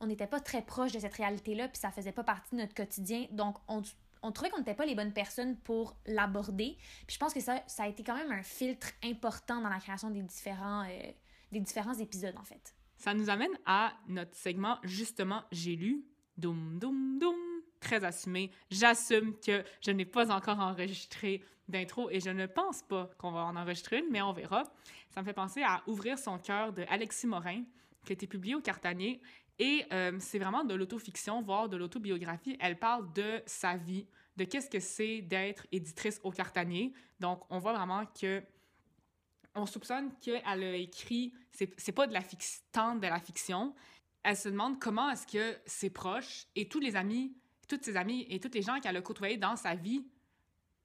on 0.00 0.06
n'était 0.06 0.26
pas 0.26 0.40
très 0.40 0.62
proche 0.62 0.92
de 0.92 0.98
cette 0.98 1.14
réalité-là, 1.14 1.68
puis 1.68 1.78
ça 1.78 1.90
faisait 1.90 2.12
pas 2.12 2.24
partie 2.24 2.56
de 2.56 2.60
notre 2.60 2.74
quotidien. 2.74 3.26
Donc 3.30 3.56
on, 3.68 3.82
on 4.22 4.32
trouvait 4.32 4.50
qu'on 4.50 4.58
n'était 4.58 4.74
pas 4.74 4.86
les 4.86 4.94
bonnes 4.94 5.12
personnes 5.12 5.56
pour 5.56 5.96
l'aborder. 6.06 6.76
Puis 7.06 7.14
je 7.14 7.18
pense 7.18 7.32
que 7.32 7.40
ça, 7.40 7.62
ça 7.66 7.84
a 7.84 7.88
été 7.88 8.02
quand 8.02 8.16
même 8.16 8.32
un 8.32 8.42
filtre 8.42 8.88
important 9.04 9.60
dans 9.60 9.68
la 9.68 9.78
création 9.78 10.10
des 10.10 10.22
différents, 10.22 10.84
euh, 10.84 11.12
des 11.52 11.60
différents 11.60 11.94
épisodes 11.94 12.36
en 12.36 12.44
fait. 12.44 12.74
Ça 12.96 13.14
nous 13.14 13.30
amène 13.30 13.56
à 13.66 13.92
notre 14.08 14.34
segment 14.34 14.78
justement 14.82 15.44
J'ai 15.52 15.76
lu. 15.76 16.04
Doum, 16.36 16.78
doum, 16.78 17.18
doum. 17.18 17.36
Très 17.80 18.02
assumé. 18.04 18.50
J'assume 18.70 19.34
que 19.44 19.62
je 19.80 19.90
n'ai 19.90 20.06
pas 20.06 20.30
encore 20.30 20.58
enregistré 20.58 21.42
d'intro 21.68 22.10
et 22.10 22.20
je 22.20 22.30
ne 22.30 22.46
pense 22.46 22.82
pas 22.82 23.10
qu'on 23.18 23.30
va 23.30 23.44
en 23.44 23.56
enregistrer 23.56 23.98
une, 23.98 24.10
mais 24.10 24.22
on 24.22 24.32
verra. 24.32 24.64
Ça 25.10 25.20
me 25.20 25.26
fait 25.26 25.34
penser 25.34 25.62
à 25.62 25.82
Ouvrir 25.86 26.18
son 26.18 26.38
cœur 26.38 26.72
de 26.72 26.84
Alexis 26.88 27.26
Morin, 27.26 27.62
qui 28.04 28.12
a 28.12 28.14
été 28.14 28.26
publié 28.26 28.54
au 28.54 28.60
Cartanier. 28.60 29.20
Et 29.58 29.84
euh, 29.92 30.16
c'est 30.18 30.38
vraiment 30.38 30.64
de 30.64 30.74
l'autofiction, 30.74 31.42
voire 31.42 31.68
de 31.68 31.76
l'autobiographie. 31.76 32.56
Elle 32.60 32.78
parle 32.78 33.12
de 33.12 33.40
sa 33.46 33.76
vie, 33.76 34.06
de 34.36 34.44
qu'est-ce 34.44 34.68
que 34.68 34.80
c'est 34.80 35.20
d'être 35.20 35.66
éditrice 35.70 36.20
au 36.24 36.30
Cartanier. 36.30 36.92
Donc, 37.20 37.42
on 37.50 37.58
voit 37.58 37.72
vraiment 37.72 38.04
que 38.06 38.42
on 39.54 39.66
soupçonne 39.66 40.12
qu'elle 40.20 40.42
a 40.44 40.76
écrit, 40.76 41.32
c'est 41.52 41.92
pas 41.92 42.06
de 42.06 42.12
la 42.12 42.22
tant 42.72 42.96
de 42.96 43.06
la 43.06 43.20
fiction. 43.20 43.74
Elle 44.22 44.36
se 44.36 44.48
demande 44.48 44.80
comment 44.80 45.10
est-ce 45.10 45.26
que 45.26 45.58
ses 45.66 45.90
proches 45.90 46.46
et 46.56 46.68
tous 46.68 46.80
les 46.80 46.96
amis 46.96 47.34
toutes 47.66 47.84
ses 47.84 47.96
amis 47.96 48.26
et 48.28 48.40
tous 48.40 48.52
les 48.52 48.62
gens 48.62 48.80
qu'elle 48.80 48.96
a 48.96 49.02
côtoyés 49.02 49.36
dans 49.36 49.56
sa 49.56 49.74
vie, 49.74 50.06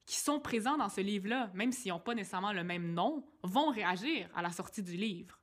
qui 0.05 0.15
sont 0.15 0.39
présents 0.39 0.77
dans 0.77 0.89
ce 0.89 1.01
livre-là, 1.01 1.51
même 1.53 1.71
s'ils 1.71 1.91
n'ont 1.91 1.99
pas 1.99 2.15
nécessairement 2.15 2.53
le 2.53 2.63
même 2.63 2.93
nom, 2.93 3.23
vont 3.43 3.69
réagir 3.69 4.29
à 4.35 4.41
la 4.41 4.49
sortie 4.49 4.81
du 4.81 4.95
livre. 4.95 5.39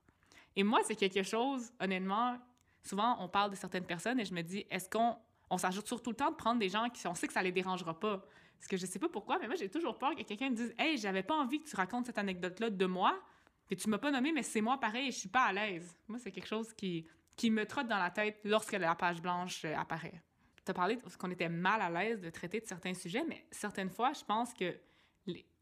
Et 0.55 0.63
moi, 0.63 0.81
c'est 0.83 0.95
quelque 0.95 1.23
chose, 1.23 1.71
honnêtement, 1.79 2.37
souvent 2.83 3.17
on 3.19 3.29
parle 3.29 3.51
de 3.51 3.55
certaines 3.55 3.85
personnes 3.85 4.19
et 4.19 4.25
je 4.25 4.33
me 4.33 4.41
dis, 4.41 4.65
est-ce 4.69 4.89
qu'on 4.89 5.15
on 5.49 5.57
s'ajoute 5.57 5.87
surtout 5.87 6.11
le 6.11 6.15
temps 6.15 6.31
de 6.31 6.35
prendre 6.35 6.59
des 6.59 6.69
gens 6.69 6.89
qui 6.89 7.05
on 7.07 7.15
sait 7.15 7.27
que 7.27 7.33
ça 7.33 7.41
les 7.41 7.51
dérangera 7.51 7.99
pas? 7.99 8.25
Parce 8.57 8.67
que 8.67 8.77
je 8.77 8.85
sais 8.85 8.99
pas 8.99 9.09
pourquoi, 9.09 9.37
mais 9.39 9.47
moi 9.47 9.55
j'ai 9.55 9.69
toujours 9.69 9.97
peur 9.97 10.15
que 10.15 10.23
quelqu'un 10.23 10.49
me 10.49 10.55
dise, 10.55 10.73
hey, 10.77 10.97
j'avais 10.97 11.23
pas 11.23 11.35
envie 11.35 11.61
que 11.61 11.69
tu 11.69 11.75
racontes 11.75 12.07
cette 12.07 12.17
anecdote-là 12.17 12.69
de 12.69 12.85
moi, 12.85 13.19
puis 13.67 13.75
tu 13.75 13.89
m'as 13.89 13.97
pas 13.97 14.11
nommé, 14.11 14.31
mais 14.31 14.43
c'est 14.43 14.61
moi 14.61 14.79
pareil 14.79 15.09
et 15.09 15.11
je 15.11 15.17
suis 15.19 15.29
pas 15.29 15.45
à 15.45 15.53
l'aise. 15.53 15.95
Moi, 16.07 16.19
c'est 16.19 16.31
quelque 16.31 16.47
chose 16.47 16.73
qui, 16.73 17.05
qui 17.35 17.51
me 17.51 17.65
trotte 17.65 17.87
dans 17.87 17.99
la 17.99 18.09
tête 18.09 18.39
lorsque 18.43 18.71
la 18.73 18.95
page 18.95 19.21
blanche 19.21 19.63
euh, 19.65 19.75
apparaît. 19.75 20.21
Tu 20.65 20.71
as 20.71 20.73
parlé 20.73 20.95
de 20.95 21.09
ce 21.09 21.17
qu'on 21.17 21.31
était 21.31 21.49
mal 21.49 21.81
à 21.81 21.89
l'aise 21.89 22.19
de 22.19 22.29
traiter 22.29 22.59
de 22.59 22.65
certains 22.65 22.93
sujets, 22.93 23.23
mais 23.27 23.45
certaines 23.51 23.89
fois, 23.89 24.13
je 24.13 24.23
pense 24.23 24.53
que 24.53 24.75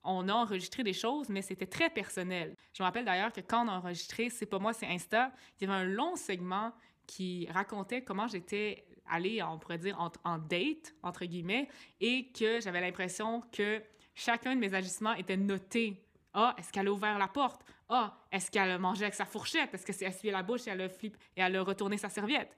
on 0.07 0.29
a 0.29 0.33
enregistré 0.33 0.83
des 0.83 0.93
choses, 0.93 1.29
mais 1.29 1.41
c'était 1.41 1.65
très 1.65 1.89
personnel. 1.89 2.55
Je 2.73 2.83
me 2.83 2.85
rappelle 2.85 3.05
d'ailleurs 3.05 3.33
que 3.33 3.41
quand 3.41 3.65
on 3.65 3.69
a 3.69 3.73
enregistré 3.73 4.29
C'est 4.29 4.45
pas 4.45 4.59
moi, 4.59 4.71
c'est 4.71 4.85
Insta, 4.85 5.31
il 5.59 5.67
y 5.67 5.71
avait 5.71 5.81
un 5.81 5.85
long 5.85 6.15
segment 6.15 6.71
qui 7.07 7.47
racontait 7.49 8.03
comment 8.03 8.27
j'étais 8.27 8.85
allée, 9.09 9.41
on 9.43 9.57
pourrait 9.57 9.77
dire, 9.77 9.99
en, 10.23 10.37
date, 10.37 10.95
entre 11.03 11.25
guillemets, 11.25 11.67
et 11.99 12.31
que 12.31 12.59
j'avais 12.61 12.81
l'impression 12.81 13.41
que 13.51 13.81
chacun 14.13 14.55
de 14.55 14.59
mes 14.59 14.73
agissements 14.73 15.13
était 15.13 15.37
noté. 15.37 16.01
Ah, 16.33 16.55
est-ce 16.57 16.71
qu'elle 16.71 16.87
a 16.87 16.91
ouvert 16.91 17.17
la 17.17 17.27
porte? 17.27 17.61
Ah, 17.87 18.17
est-ce 18.31 18.51
qu'elle 18.51 18.71
a 18.71 18.77
mangé 18.77 19.03
avec 19.03 19.13
sa 19.13 19.25
fourchette? 19.25 19.73
Est-ce 19.73 19.85
que 19.85 19.93
c'est 19.93 20.05
essuyé 20.05 20.31
la 20.31 20.43
bouche 20.43 20.67
et 20.67 20.71
elle 20.71 20.81
a, 20.81 20.89
flip, 20.89 21.15
et 21.35 21.41
elle 21.41 21.55
a 21.55 21.63
retourné 21.63 21.97
sa 21.97 22.09
serviette? 22.09 22.55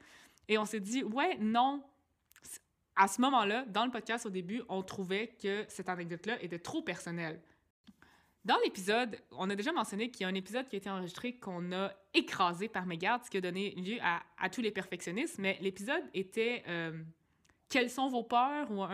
Et 0.47 0.57
on 0.57 0.65
s'est 0.65 0.79
dit, 0.79 1.03
ouais, 1.03 1.37
non. 1.37 1.83
À 2.95 3.07
ce 3.07 3.21
moment-là, 3.21 3.65
dans 3.67 3.85
le 3.85 3.91
podcast 3.91 4.25
au 4.25 4.29
début, 4.29 4.63
on 4.69 4.81
trouvait 4.81 5.35
que 5.41 5.65
cette 5.67 5.89
anecdote-là 5.89 6.41
était 6.41 6.57
trop 6.57 6.81
personnelle. 6.81 7.39
Dans 8.47 8.57
l'épisode, 8.63 9.19
on 9.31 9.49
a 9.49 9.55
déjà 9.57 9.73
mentionné 9.73 10.09
qu'il 10.09 10.21
y 10.21 10.23
a 10.23 10.29
un 10.29 10.33
épisode 10.33 10.69
qui 10.69 10.77
a 10.77 10.79
été 10.79 10.89
enregistré 10.89 11.33
qu'on 11.33 11.73
a 11.73 11.91
écrasé 12.13 12.69
par 12.69 12.85
mégarde, 12.85 13.25
ce 13.25 13.29
qui 13.29 13.35
a 13.35 13.41
donné 13.41 13.71
lieu 13.71 13.97
à, 14.01 14.49
tous 14.49 14.61
les 14.61 14.71
perfectionnistes, 14.71 15.37
mais 15.37 15.57
l'épisode 15.59 16.03
était 16.13 16.63
euh, 16.69 16.97
Quelles 17.67 17.89
sont 17.89 18.07
vos 18.07 18.23
peurs 18.23 18.71
ou. 18.71 18.85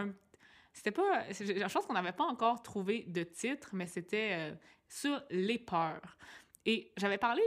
C'était 0.73 0.89
pas. 0.89 1.31
Je 1.31 1.71
pense 1.71 1.85
qu'on 1.85 1.93
n'avait 1.93 2.13
pas 2.13 2.23
encore 2.23 2.63
trouvé 2.63 3.03
de 3.07 3.21
titre, 3.21 3.69
mais 3.73 3.85
c'était 3.85 4.31
euh, 4.31 4.55
sur 4.87 5.21
les 5.29 5.59
peurs. 5.59 6.17
Et 6.65 6.91
j'avais 6.97 7.19
parlé 7.19 7.43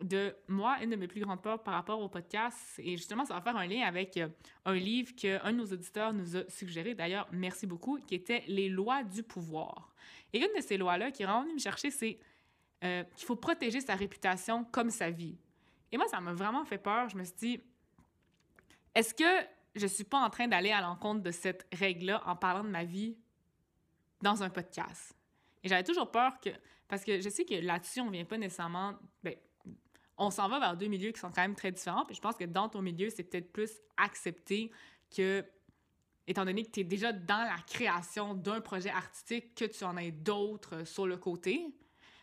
de 0.00 0.34
moi, 0.48 0.78
une 0.82 0.90
de 0.90 0.96
mes 0.96 1.06
plus 1.06 1.20
grandes 1.20 1.42
peurs 1.42 1.62
par 1.62 1.74
rapport 1.74 2.00
au 2.00 2.08
podcast. 2.08 2.58
Et 2.78 2.96
justement, 2.96 3.24
ça 3.24 3.34
va 3.34 3.40
faire 3.40 3.56
un 3.56 3.68
lien 3.68 3.86
avec 3.86 4.16
euh, 4.16 4.28
un 4.64 4.74
livre 4.74 5.14
qu'un 5.14 5.52
de 5.52 5.58
nos 5.58 5.66
auditeurs 5.66 6.12
nous 6.12 6.36
a 6.36 6.40
suggéré, 6.48 6.96
d'ailleurs, 6.96 7.28
merci 7.30 7.68
beaucoup, 7.68 8.00
qui 8.00 8.16
était 8.16 8.42
Les 8.48 8.68
lois 8.68 9.04
du 9.04 9.22
pouvoir. 9.22 9.94
Et 10.32 10.38
une 10.38 10.54
de 10.56 10.60
ces 10.60 10.76
lois-là 10.76 11.10
qui 11.10 11.22
est 11.22 11.26
vraiment 11.26 11.42
venue 11.42 11.54
me 11.54 11.58
chercher, 11.58 11.90
c'est 11.90 12.18
euh, 12.84 13.04
qu'il 13.16 13.26
faut 13.26 13.36
protéger 13.36 13.80
sa 13.80 13.94
réputation 13.94 14.64
comme 14.64 14.90
sa 14.90 15.10
vie. 15.10 15.36
Et 15.92 15.96
moi, 15.96 16.06
ça 16.08 16.20
m'a 16.20 16.34
vraiment 16.34 16.64
fait 16.64 16.78
peur. 16.78 17.08
Je 17.08 17.16
me 17.16 17.24
suis 17.24 17.36
dit, 17.36 17.60
est-ce 18.94 19.14
que 19.14 19.46
je 19.74 19.82
ne 19.82 19.88
suis 19.88 20.04
pas 20.04 20.18
en 20.18 20.30
train 20.30 20.48
d'aller 20.48 20.72
à 20.72 20.80
l'encontre 20.80 21.22
de 21.22 21.30
cette 21.30 21.66
règle-là 21.72 22.22
en 22.26 22.36
parlant 22.36 22.64
de 22.64 22.68
ma 22.68 22.84
vie 22.84 23.16
dans 24.22 24.42
un 24.42 24.50
podcast? 24.50 25.14
Et 25.62 25.68
j'avais 25.68 25.84
toujours 25.84 26.10
peur 26.10 26.38
que, 26.40 26.50
parce 26.88 27.04
que 27.04 27.20
je 27.20 27.28
sais 27.28 27.44
que 27.44 27.54
là-dessus, 27.54 28.00
on 28.00 28.06
ne 28.06 28.12
vient 28.12 28.24
pas 28.24 28.38
nécessairement, 28.38 28.94
ben, 29.22 29.34
on 30.18 30.30
s'en 30.30 30.48
va 30.48 30.58
vers 30.58 30.76
deux 30.76 30.86
milieux 30.86 31.12
qui 31.12 31.20
sont 31.20 31.30
quand 31.30 31.42
même 31.42 31.54
très 31.54 31.72
différents. 31.72 32.04
Puis 32.04 32.16
je 32.16 32.20
pense 32.20 32.36
que 32.36 32.44
dans 32.44 32.68
ton 32.68 32.82
milieu, 32.82 33.10
c'est 33.10 33.24
peut-être 33.24 33.52
plus 33.52 33.70
accepté 33.96 34.70
que, 35.14 35.44
étant 36.26 36.44
donné 36.44 36.64
que 36.64 36.70
tu 36.70 36.80
es 36.80 36.84
déjà 36.84 37.12
dans 37.12 37.44
la 37.44 37.58
création 37.66 38.34
d'un 38.34 38.60
projet 38.60 38.90
artistique, 38.90 39.54
que 39.54 39.64
tu 39.64 39.84
en 39.84 39.96
aies 39.96 40.10
d'autres 40.10 40.84
sur 40.84 41.06
le 41.06 41.16
côté, 41.16 41.74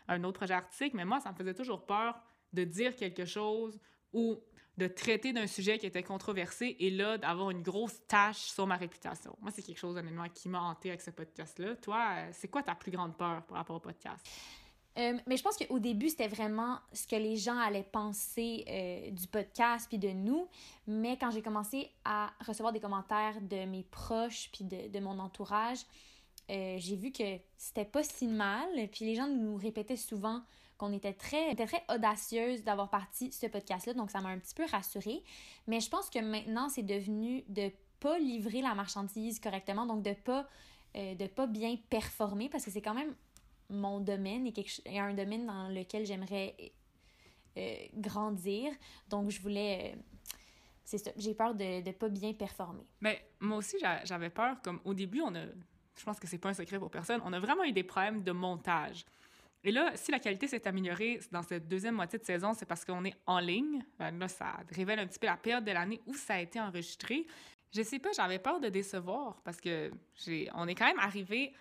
un 0.07 0.23
autre 0.23 0.39
projet 0.39 0.53
artistique. 0.53 0.93
Mais 0.93 1.05
moi, 1.05 1.19
ça 1.19 1.31
me 1.31 1.35
faisait 1.35 1.53
toujours 1.53 1.85
peur 1.85 2.19
de 2.51 2.63
dire 2.63 2.95
quelque 2.95 3.25
chose 3.25 3.79
ou 4.11 4.39
de 4.77 4.87
traiter 4.87 5.33
d'un 5.33 5.47
sujet 5.47 5.77
qui 5.77 5.85
était 5.85 6.03
controversé 6.03 6.75
et 6.79 6.89
là, 6.89 7.17
d'avoir 7.17 7.51
une 7.51 7.61
grosse 7.61 8.05
tâche 8.07 8.37
sur 8.37 8.65
ma 8.65 8.75
réputation. 8.75 9.35
Moi, 9.39 9.51
c'est 9.51 9.61
quelque 9.61 9.77
chose, 9.77 9.95
honnêtement, 9.97 10.27
qui 10.29 10.49
m'a 10.49 10.61
hanté 10.61 10.89
avec 10.89 11.01
ce 11.01 11.11
podcast-là. 11.11 11.75
Toi, 11.75 12.07
euh, 12.17 12.29
c'est 12.31 12.47
quoi 12.47 12.63
ta 12.63 12.73
plus 12.73 12.91
grande 12.91 13.15
peur 13.15 13.43
par 13.43 13.57
rapport 13.57 13.75
au 13.75 13.79
podcast? 13.79 14.27
Euh, 14.97 15.17
mais 15.25 15.37
je 15.37 15.43
pense 15.43 15.57
qu'au 15.57 15.79
début, 15.79 16.09
c'était 16.09 16.27
vraiment 16.27 16.77
ce 16.91 17.07
que 17.07 17.15
les 17.15 17.35
gens 17.35 17.57
allaient 17.57 17.83
penser 17.83 18.63
euh, 18.67 19.11
du 19.11 19.27
podcast 19.27 19.87
puis 19.89 19.97
de 19.97 20.09
nous. 20.09 20.47
Mais 20.87 21.17
quand 21.17 21.31
j'ai 21.31 21.41
commencé 21.41 21.89
à 22.05 22.31
recevoir 22.45 22.73
des 22.73 22.79
commentaires 22.79 23.41
de 23.41 23.65
mes 23.65 23.83
proches 23.83 24.49
puis 24.53 24.65
de, 24.65 24.89
de 24.89 24.99
mon 24.99 25.17
entourage, 25.19 25.79
euh, 26.51 26.75
j'ai 26.77 26.95
vu 26.95 27.11
que 27.11 27.39
c'était 27.57 27.85
pas 27.85 28.03
si 28.03 28.27
mal. 28.27 28.67
Puis 28.91 29.05
les 29.05 29.15
gens 29.15 29.27
nous 29.27 29.55
répétaient 29.55 29.97
souvent 29.97 30.41
qu'on 30.77 30.93
était 30.93 31.13
très, 31.13 31.51
était 31.51 31.65
très 31.65 31.83
audacieuse 31.89 32.63
d'avoir 32.63 32.89
parti 32.89 33.31
ce 33.31 33.47
podcast-là. 33.47 33.93
Donc 33.93 34.11
ça 34.11 34.21
m'a 34.21 34.29
un 34.29 34.37
petit 34.37 34.53
peu 34.53 34.65
rassurée. 34.65 35.23
Mais 35.65 35.79
je 35.79 35.89
pense 35.89 36.09
que 36.09 36.19
maintenant, 36.19 36.69
c'est 36.69 36.83
devenu 36.83 37.43
de 37.47 37.71
pas 37.99 38.19
livrer 38.19 38.61
la 38.61 38.75
marchandise 38.75 39.39
correctement. 39.39 39.87
Donc 39.87 40.03
de 40.03 40.13
pas, 40.13 40.47
de 40.93 41.25
pas 41.27 41.47
bien 41.47 41.77
performer 41.89 42.49
parce 42.49 42.65
que 42.65 42.69
c'est 42.69 42.81
quand 42.81 42.93
même 42.93 43.15
mon 43.73 43.99
domaine 43.99 44.47
et, 44.47 44.53
quelque, 44.53 44.71
un 44.87 45.13
domaine 45.13 45.45
dans 45.45 45.67
lequel 45.67 46.05
j'aimerais 46.05 46.55
euh, 47.57 47.75
grandir. 47.95 48.71
Donc, 49.07 49.29
je 49.29 49.41
voulais. 49.41 49.93
Euh, 49.93 49.99
c'est 50.83 50.97
ça. 50.97 51.11
J'ai 51.15 51.33
peur 51.33 51.53
de 51.53 51.85
ne 51.85 51.91
pas 51.91 52.09
bien 52.09 52.33
performer. 52.33 52.85
Mais 53.01 53.25
moi 53.39 53.57
aussi, 53.57 53.77
j'avais 54.03 54.29
peur. 54.29 54.61
Comme 54.63 54.79
au 54.85 54.93
début, 54.93 55.21
on 55.21 55.33
a. 55.35 55.45
Je 55.95 56.03
pense 56.03 56.19
que 56.19 56.27
c'est 56.27 56.39
pas 56.39 56.49
un 56.49 56.53
secret 56.53 56.79
pour 56.79 56.89
personne. 56.89 57.21
On 57.23 57.33
a 57.33 57.39
vraiment 57.39 57.63
eu 57.63 57.71
des 57.71 57.83
problèmes 57.83 58.23
de 58.23 58.31
montage. 58.31 59.05
Et 59.63 59.71
là, 59.71 59.91
si 59.95 60.11
la 60.11 60.19
qualité 60.19 60.47
s'est 60.47 60.67
améliorée 60.67 61.19
dans 61.31 61.41
cette 61.41 61.67
deuxième 61.67 61.95
moitié 61.95 62.19
de 62.19 62.25
saison, 62.25 62.53
c'est 62.53 62.65
parce 62.65 62.83
qu'on 62.83 63.05
est 63.05 63.15
en 63.25 63.39
ligne. 63.39 63.85
Ben 63.97 64.17
là, 64.17 64.27
ça 64.27 64.57
révèle 64.71 64.99
un 64.99 65.07
petit 65.07 65.19
peu 65.19 65.27
la 65.27 65.37
période 65.37 65.63
de 65.63 65.71
l'année 65.71 66.01
où 66.05 66.13
ça 66.15 66.33
a 66.33 66.39
été 66.39 66.59
enregistré. 66.59 67.25
Je 67.73 67.81
sais 67.81 67.99
pas, 67.99 68.09
j'avais 68.11 68.39
peur 68.39 68.59
de 68.59 68.69
décevoir 68.69 69.41
parce 69.43 69.61
que 69.61 69.91
j'ai, 70.15 70.49
on 70.53 70.67
est 70.67 70.75
quand 70.75 70.85
même 70.85 70.99
arrivé 70.99 71.53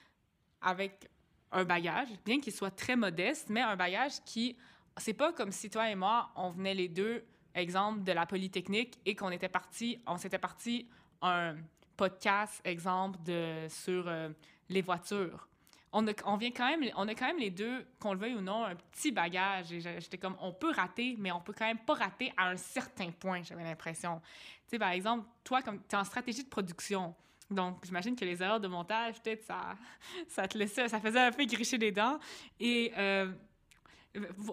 avec 0.61 1.09
un 1.53 1.65
bagage, 1.65 2.09
bien 2.25 2.41
qu'il 2.41 2.53
soit 2.53 2.71
très 2.71 2.97
modeste, 2.97 3.49
mais 3.51 3.61
un 3.61 3.77
bagage 3.77 4.23
qui, 4.25 4.57
c'est 4.97 5.13
pas 5.13 5.33
comme 5.33 5.53
si 5.53 5.71
toi 5.71 5.91
et 5.91 5.95
moi, 5.95 6.31
on 6.35 6.51
venait 6.51 6.75
les 6.75 6.89
deux, 6.89 7.25
exemple, 7.55 8.03
de 8.03 8.13
la 8.13 8.27
Polytechnique 8.27 8.99
et 9.05 9.15
qu'on 9.15 9.31
était 9.31 9.49
parti, 9.49 10.03
on 10.07 10.17
s'était 10.17 10.39
parti 10.39 10.89
un 11.21 11.57
podcast, 11.97 12.61
exemple, 12.65 13.19
de, 13.23 13.67
sur 13.69 14.09
euh, 14.09 14.31
les 14.69 14.83
voitures. 14.83 15.49
On, 15.93 16.07
a, 16.09 16.13
on, 16.25 16.37
vient 16.37 16.51
quand 16.51 16.67
même, 16.67 16.91
on 16.97 17.07
a 17.07 17.15
quand 17.15 17.27
même 17.27 17.39
les 17.39 17.51
deux, 17.51 17.87
qu'on 18.01 18.15
le 18.15 18.19
veuille 18.19 18.35
ou 18.35 18.41
non, 18.41 18.65
un 18.65 18.75
petit 18.75 19.13
bagage. 19.13 19.73
Et 19.73 19.81
j'étais 19.81 20.17
comme, 20.17 20.37
on 20.41 20.53
peut 20.53 20.73
rater, 20.73 21.17
mais 21.19 21.31
on 21.33 21.41
peut 21.41 21.53
quand 21.53 21.67
même 21.67 21.79
pas 21.79 21.95
rater 21.95 22.33
à 22.37 22.49
un 22.49 22.57
certain 22.57 23.11
point, 23.11 23.43
j'avais 23.43 23.63
l'impression. 23.63 24.21
Tu 24.65 24.71
sais, 24.71 24.79
par 24.79 24.91
exemple, 24.91 25.27
toi, 25.45 25.61
tu 25.63 25.71
es 25.71 25.95
en 25.95 26.05
stratégie 26.05 26.45
de 26.45 26.49
production, 26.49 27.15
donc, 27.53 27.79
j'imagine 27.85 28.17
que 28.17 28.25
les 28.25 28.43
erreurs 28.43 28.61
de 28.61 28.69
montage, 28.69 29.21
peut-être, 29.23 29.45
ça, 29.45 29.75
ça 30.29 30.49
te 30.49 30.57
laissait, 30.59 30.89
ça 30.89 31.01
faisait 31.01 31.21
un 31.21 31.33
peu 31.33 31.45
gricher 31.45 31.79
les 31.79 31.93
dents. 31.93 32.19
Et 32.61 32.93
euh, 32.97 33.33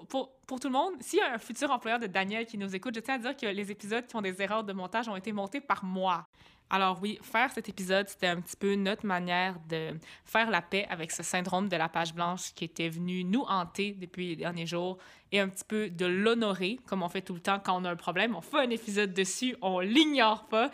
pour, 0.10 0.32
pour, 0.48 0.60
tout 0.60 0.68
le 0.68 0.74
monde, 0.74 0.94
s'il 1.02 1.20
y 1.20 1.22
a 1.22 1.34
un 1.34 1.38
futur 1.38 1.70
employeur 1.72 2.00
de 2.00 2.08
Daniel 2.08 2.46
qui 2.46 2.58
nous 2.58 2.74
écoute, 2.76 2.96
je 2.96 3.02
tiens 3.02 3.16
à 3.16 3.18
dire 3.18 3.36
que 3.36 3.46
les 3.46 3.72
épisodes 3.72 4.06
qui 4.06 4.16
ont 4.16 4.22
des 4.22 4.42
erreurs 4.42 4.64
de 4.64 4.74
montage 4.74 5.08
ont 5.10 5.16
été 5.16 5.32
montés 5.32 5.62
par 5.62 5.84
moi. 5.84 6.28
Alors 6.72 7.00
oui, 7.02 7.18
faire 7.24 7.52
cet 7.52 7.68
épisode, 7.68 8.08
c'était 8.08 8.28
un 8.28 8.40
petit 8.40 8.56
peu 8.56 8.76
notre 8.76 9.06
manière 9.06 9.56
de 9.68 9.90
faire 10.24 10.52
la 10.52 10.62
paix 10.62 10.86
avec 10.90 11.12
ce 11.12 11.24
syndrome 11.24 11.68
de 11.68 11.76
la 11.76 11.90
page 11.90 12.14
blanche 12.14 12.54
qui 12.54 12.64
était 12.64 12.90
venu 12.90 13.24
nous 13.24 13.42
hanter 13.42 13.94
depuis 13.94 14.30
les 14.30 14.36
derniers 14.36 14.68
jours 14.68 15.00
et 15.32 15.40
un 15.40 15.50
petit 15.50 15.64
peu 15.68 15.90
de 15.90 16.06
l'honorer, 16.06 16.80
comme 16.86 17.02
on 17.02 17.10
fait 17.10 17.24
tout 17.24 17.34
le 17.34 17.40
temps 17.40 17.60
quand 17.60 17.82
on 17.82 17.86
a 17.86 17.92
un 17.92 17.96
problème. 17.96 18.36
On 18.36 18.42
fait 18.42 18.60
un 18.60 18.70
épisode 18.70 19.14
dessus, 19.14 19.56
on 19.64 19.80
l'ignore 19.80 20.46
pas. 20.48 20.70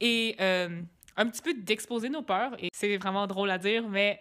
Et 0.00 0.34
euh, 0.40 0.82
un 1.18 1.26
petit 1.26 1.42
peu 1.42 1.52
d'exposer 1.52 2.08
nos 2.08 2.22
peurs. 2.22 2.52
Et 2.62 2.70
c'est 2.72 2.96
vraiment 2.96 3.26
drôle 3.26 3.50
à 3.50 3.58
dire, 3.58 3.86
mais 3.88 4.20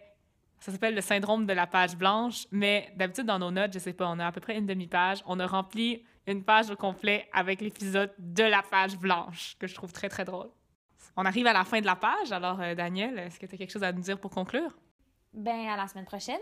ça 0.59 0.71
s'appelle 0.71 0.95
le 0.95 1.01
syndrome 1.01 1.45
de 1.45 1.53
la 1.53 1.67
page 1.67 1.95
blanche. 1.95 2.45
Mais 2.51 2.91
d'habitude, 2.95 3.25
dans 3.25 3.39
nos 3.39 3.51
notes, 3.51 3.71
je 3.73 3.79
sais 3.79 3.93
pas, 3.93 4.09
on 4.09 4.19
a 4.19 4.27
à 4.27 4.31
peu 4.31 4.41
près 4.41 4.57
une 4.57 4.65
demi-page. 4.65 5.23
On 5.25 5.39
a 5.39 5.47
rempli 5.47 6.03
une 6.25 6.43
page 6.43 6.69
au 6.69 6.75
complet 6.75 7.29
avec 7.31 7.61
l'épisode 7.61 8.11
de 8.17 8.43
la 8.43 8.61
page 8.63 8.97
blanche, 8.97 9.55
que 9.59 9.67
je 9.67 9.75
trouve 9.75 9.93
très, 9.93 10.09
très 10.09 10.25
drôle. 10.25 10.49
On 11.15 11.23
arrive 11.23 11.47
à 11.47 11.53
la 11.53 11.63
fin 11.63 11.79
de 11.79 11.85
la 11.85 11.95
page. 11.95 12.31
Alors, 12.31 12.59
euh, 12.59 12.75
Daniel, 12.75 13.17
est-ce 13.19 13.39
que 13.39 13.45
tu 13.45 13.55
as 13.55 13.57
quelque 13.57 13.71
chose 13.71 13.83
à 13.83 13.91
nous 13.91 14.01
dire 14.01 14.19
pour 14.19 14.31
conclure? 14.31 14.77
Ben, 15.33 15.67
à 15.67 15.77
la 15.77 15.87
semaine 15.87 16.05
prochaine. 16.05 16.41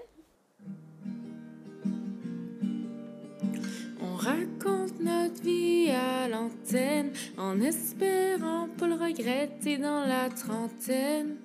Raconte 4.26 5.00
notre 5.00 5.42
vie 5.44 5.90
à 5.92 6.28
l'antenne 6.28 7.12
en 7.38 7.62
espérant 7.62 8.68
pas 8.78 8.88
le 8.88 8.96
regretter 8.96 9.78
dans 9.78 10.06
la 10.06 10.30
trentaine. 10.30 11.36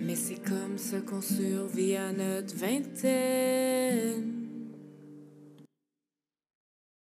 Mais 0.00 0.16
c'est 0.16 0.42
comme 0.42 0.78
ça 0.78 1.00
qu'on 1.00 1.20
survit 1.20 1.96
à 1.96 2.12
notre 2.12 2.56
vingtaine. 2.56 4.33